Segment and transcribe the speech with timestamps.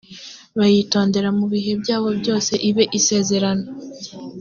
[0.57, 3.65] bayitondera mu bihe byabo byose ibe isezerano